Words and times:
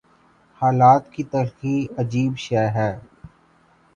حالات 0.61 1.11
کی 1.13 1.23
تلخی 1.23 1.75
عجیب 1.97 2.31
شے 2.37 2.65
ہے۔ 2.75 2.91